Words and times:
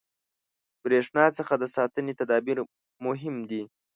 •د 0.77 0.77
برېښنا 0.83 1.25
څخه 1.37 1.53
د 1.57 1.63
ساتنې 1.75 2.13
تدابیر 2.19 2.57
مهم 3.05 3.35
دي. 3.49 3.63